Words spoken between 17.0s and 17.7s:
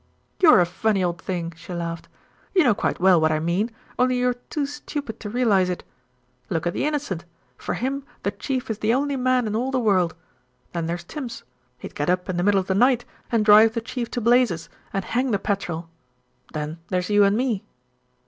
you and me."